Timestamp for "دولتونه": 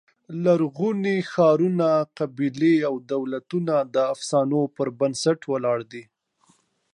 3.13-3.75